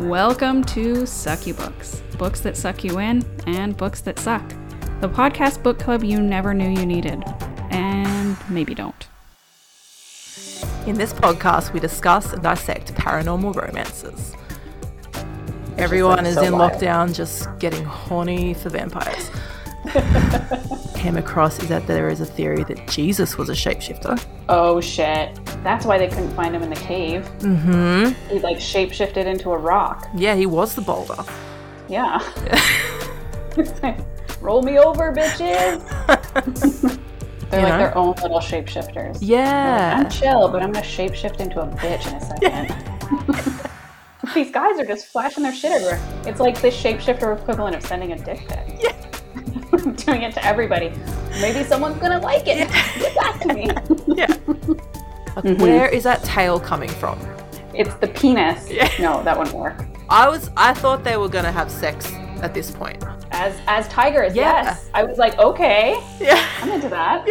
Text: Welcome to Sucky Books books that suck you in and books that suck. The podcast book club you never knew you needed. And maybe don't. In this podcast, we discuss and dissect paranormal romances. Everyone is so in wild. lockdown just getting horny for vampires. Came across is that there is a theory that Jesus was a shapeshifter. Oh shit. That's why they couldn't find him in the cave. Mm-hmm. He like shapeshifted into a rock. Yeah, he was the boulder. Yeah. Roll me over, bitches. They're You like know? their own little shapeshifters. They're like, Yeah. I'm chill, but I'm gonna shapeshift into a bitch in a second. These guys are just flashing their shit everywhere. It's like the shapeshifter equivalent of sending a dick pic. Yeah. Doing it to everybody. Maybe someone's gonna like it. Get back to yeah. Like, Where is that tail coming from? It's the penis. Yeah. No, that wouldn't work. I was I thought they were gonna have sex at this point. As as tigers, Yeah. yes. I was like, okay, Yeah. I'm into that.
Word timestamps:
Welcome 0.00 0.64
to 0.64 1.02
Sucky 1.02 1.54
Books 1.54 2.02
books 2.16 2.40
that 2.40 2.56
suck 2.56 2.84
you 2.84 2.98
in 3.00 3.22
and 3.46 3.76
books 3.76 4.00
that 4.00 4.18
suck. 4.18 4.48
The 5.02 5.08
podcast 5.10 5.62
book 5.62 5.78
club 5.78 6.02
you 6.02 6.22
never 6.22 6.54
knew 6.54 6.70
you 6.70 6.86
needed. 6.86 7.22
And 7.68 8.34
maybe 8.48 8.74
don't. 8.74 9.08
In 10.86 10.96
this 10.96 11.12
podcast, 11.12 11.74
we 11.74 11.80
discuss 11.80 12.32
and 12.32 12.42
dissect 12.42 12.94
paranormal 12.94 13.54
romances. 13.54 14.34
Everyone 15.76 16.24
is 16.24 16.36
so 16.36 16.44
in 16.44 16.52
wild. 16.54 16.72
lockdown 16.72 17.14
just 17.14 17.46
getting 17.58 17.84
horny 17.84 18.54
for 18.54 18.70
vampires. 18.70 19.30
Came 20.94 21.18
across 21.18 21.58
is 21.58 21.68
that 21.68 21.86
there 21.86 22.08
is 22.08 22.22
a 22.22 22.26
theory 22.26 22.64
that 22.64 22.88
Jesus 22.88 23.36
was 23.36 23.50
a 23.50 23.54
shapeshifter. 23.54 24.22
Oh 24.48 24.80
shit. 24.80 25.38
That's 25.62 25.84
why 25.84 25.98
they 25.98 26.08
couldn't 26.08 26.34
find 26.34 26.54
him 26.54 26.62
in 26.62 26.70
the 26.70 26.76
cave. 26.76 27.28
Mm-hmm. 27.40 28.14
He 28.32 28.38
like 28.40 28.56
shapeshifted 28.56 29.26
into 29.26 29.50
a 29.52 29.58
rock. 29.58 30.08
Yeah, 30.14 30.34
he 30.34 30.46
was 30.46 30.74
the 30.74 30.80
boulder. 30.82 31.22
Yeah. 31.88 32.18
Roll 34.40 34.62
me 34.62 34.78
over, 34.78 35.12
bitches. 35.12 35.80
They're 37.50 37.60
You 37.60 37.66
like 37.66 37.72
know? 37.72 37.78
their 37.78 37.98
own 37.98 38.14
little 38.22 38.38
shapeshifters. 38.38 38.94
They're 38.94 39.12
like, 39.12 39.20
Yeah. 39.20 39.96
I'm 39.98 40.08
chill, 40.10 40.48
but 40.48 40.62
I'm 40.62 40.70
gonna 40.72 40.86
shapeshift 40.86 41.40
into 41.40 41.60
a 41.60 41.66
bitch 41.66 42.06
in 42.06 42.14
a 42.14 42.20
second. 42.24 42.72
These 44.34 44.50
guys 44.52 44.78
are 44.78 44.84
just 44.86 45.06
flashing 45.06 45.42
their 45.42 45.54
shit 45.54 45.72
everywhere. 45.72 45.98
It's 46.26 46.38
like 46.40 46.60
the 46.60 46.68
shapeshifter 46.68 47.36
equivalent 47.38 47.74
of 47.74 47.82
sending 47.84 48.12
a 48.12 48.18
dick 48.18 48.46
pic. 48.48 48.76
Yeah. 48.80 48.92
Doing 50.04 50.22
it 50.22 50.32
to 50.34 50.44
everybody. 50.44 50.92
Maybe 51.40 51.64
someone's 51.64 51.98
gonna 52.00 52.20
like 52.20 52.46
it. 52.46 52.68
Get 52.98 53.14
back 53.16 53.40
to 53.40 53.48
yeah. 53.48 53.49
Like, 55.54 55.60
Where 55.62 55.88
is 55.88 56.04
that 56.04 56.22
tail 56.24 56.58
coming 56.60 56.88
from? 56.90 57.18
It's 57.74 57.94
the 57.94 58.08
penis. 58.08 58.68
Yeah. 58.70 58.90
No, 58.98 59.22
that 59.22 59.36
wouldn't 59.38 59.56
work. 59.56 59.84
I 60.08 60.28
was 60.28 60.50
I 60.56 60.74
thought 60.74 61.04
they 61.04 61.16
were 61.16 61.28
gonna 61.28 61.52
have 61.52 61.70
sex 61.70 62.12
at 62.42 62.52
this 62.54 62.70
point. 62.70 63.02
As 63.30 63.54
as 63.66 63.86
tigers, 63.88 64.34
Yeah. 64.34 64.64
yes. 64.64 64.90
I 64.92 65.04
was 65.04 65.18
like, 65.18 65.38
okay, 65.38 65.96
Yeah. 66.20 66.44
I'm 66.60 66.70
into 66.72 66.88
that. 66.88 67.26